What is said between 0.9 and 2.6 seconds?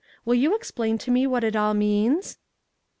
to me what it all means